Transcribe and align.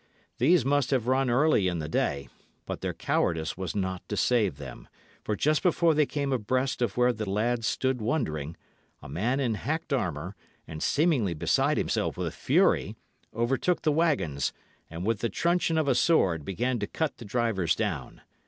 These 0.39 0.65
must 0.65 0.89
have 0.89 1.05
run 1.05 1.29
early 1.29 1.67
in 1.67 1.77
the 1.77 1.87
day; 1.87 2.27
but 2.65 2.81
their 2.81 2.91
cowardice 2.91 3.55
was 3.55 3.75
not 3.75 4.01
to 4.09 4.17
save 4.17 4.57
them. 4.57 4.87
For 5.23 5.35
just 5.35 5.61
before 5.61 5.93
they 5.93 6.07
came 6.07 6.33
abreast 6.33 6.81
of 6.81 6.97
where 6.97 7.13
the 7.13 7.29
lads 7.29 7.67
stood 7.67 8.01
wondering, 8.01 8.57
a 9.03 9.07
man 9.07 9.39
in 9.39 9.53
hacked 9.53 9.93
armour, 9.93 10.35
and 10.67 10.81
seemingly 10.81 11.35
beside 11.35 11.77
himself 11.77 12.17
with 12.17 12.33
fury, 12.33 12.95
overtook 13.35 13.83
the 13.83 13.91
waggons, 13.91 14.51
and 14.89 15.05
with 15.05 15.19
the 15.19 15.29
truncheon 15.29 15.77
of 15.77 15.87
a 15.87 15.93
sword, 15.93 16.43
began 16.43 16.79
to 16.79 16.87
cut 16.87 17.17
the 17.17 17.25
drivers 17.25 17.75
down. 17.75 18.21